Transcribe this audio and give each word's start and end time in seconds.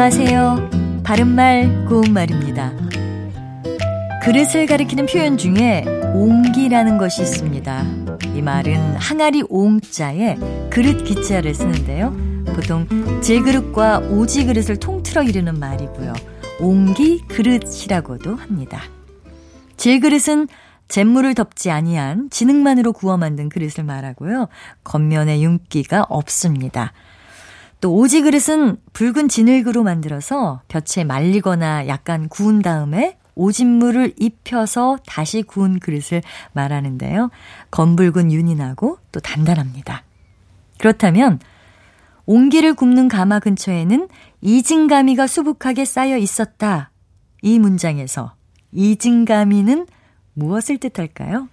안녕하세요. 0.00 1.02
바른말 1.02 1.86
고운말입니다. 1.86 2.72
그릇을 4.22 4.66
가리키는 4.66 5.06
표현 5.06 5.36
중에 5.36 5.82
옹기라는 6.14 6.98
것이 6.98 7.22
있습니다. 7.22 7.84
이 8.36 8.40
말은 8.40 8.94
항아리 8.94 9.42
옹자에 9.48 10.36
그릇 10.70 11.02
기자를 11.02 11.52
쓰는데요. 11.52 12.16
보통 12.54 12.86
질그릇과 13.20 13.98
오지 13.98 14.46
그릇을 14.46 14.76
통틀어 14.76 15.24
이르는 15.24 15.58
말이고요. 15.58 16.12
옹기 16.60 17.22
그릇이라고도 17.26 18.36
합니다. 18.36 18.80
질그릇은 19.78 20.46
잿물을 20.86 21.34
덮지 21.34 21.72
아니한 21.72 22.30
진흙만으로 22.30 22.92
구워 22.92 23.16
만든 23.16 23.48
그릇을 23.48 23.82
말하고요. 23.82 24.46
겉면에 24.84 25.40
윤기가 25.40 26.06
없습니다. 26.08 26.92
또 27.80 27.94
오지 27.94 28.22
그릇은 28.22 28.76
붉은 28.92 29.28
진흙으로 29.28 29.82
만들어서 29.82 30.62
볕에 30.68 31.04
말리거나 31.04 31.86
약간 31.86 32.28
구운 32.28 32.60
다음에 32.60 33.18
오진물을 33.34 34.14
입혀서 34.18 34.98
다시 35.06 35.42
구운 35.42 35.78
그릇을 35.78 36.22
말하는데요. 36.52 37.30
검붉은 37.70 38.32
윤이 38.32 38.56
나고 38.56 38.98
또 39.12 39.20
단단합니다. 39.20 40.02
그렇다면 40.78 41.38
옹기를 42.26 42.74
굽는 42.74 43.08
가마 43.08 43.38
근처에는 43.38 44.08
이진가미가 44.40 45.28
수북하게 45.28 45.84
쌓여 45.84 46.18
있었다. 46.18 46.90
이 47.40 47.60
문장에서 47.60 48.34
이진가미는 48.72 49.86
무엇을 50.34 50.78
뜻할까요? 50.78 51.48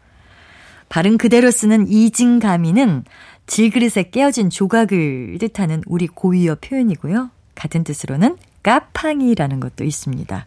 발음 0.89 1.17
그대로 1.17 1.51
쓰는 1.51 1.87
이진가미는 1.87 3.03
질그릇에 3.47 4.09
깨어진 4.11 4.49
조각을 4.49 5.37
뜻하는 5.39 5.81
우리 5.85 6.07
고유어 6.07 6.55
표현이고요. 6.61 7.29
같은 7.53 7.83
뜻으로는 7.83 8.37
까팡이라는 8.63 9.59
것도 9.59 9.83
있습니다. 9.83 10.45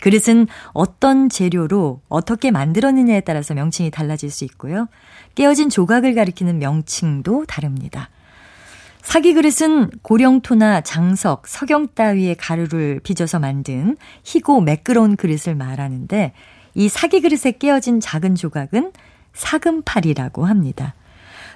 그릇은 0.00 0.46
어떤 0.72 1.28
재료로 1.28 2.00
어떻게 2.08 2.50
만들었느냐에 2.50 3.20
따라서 3.20 3.54
명칭이 3.54 3.90
달라질 3.90 4.30
수 4.30 4.44
있고요. 4.44 4.88
깨어진 5.34 5.68
조각을 5.68 6.14
가리키는 6.14 6.58
명칭도 6.58 7.46
다릅니다. 7.46 8.10
사기 9.02 9.34
그릇은 9.34 9.90
고령토나 10.02 10.80
장석, 10.80 11.46
석영 11.46 11.88
따위의 11.94 12.34
가루를 12.34 13.00
빚어서 13.04 13.38
만든 13.38 13.96
희고 14.24 14.60
매끄러운 14.62 15.16
그릇을 15.16 15.54
말하는데 15.54 16.32
이 16.74 16.88
사기 16.88 17.20
그릇에 17.20 17.52
깨어진 17.58 18.00
작은 18.00 18.34
조각은 18.34 18.92
사금팔이라고 19.36 20.46
합니다. 20.46 20.94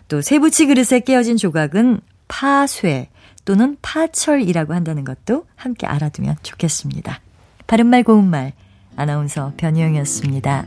또 0.09 0.21
세부치 0.21 0.67
그릇에 0.67 1.01
깨어진 1.01 1.37
조각은 1.37 2.01
파쇠 2.29 3.09
또는 3.45 3.77
파철이라고 3.83 4.75
한다는 4.75 5.05
것도 5.05 5.47
함께 5.57 5.87
알아두면 5.87 6.37
좋겠습니다. 6.43 7.21
바른말 7.67 8.05
고운말 8.05 8.53
아나운서 8.97 9.53
변희영이었습니다. 9.57 10.67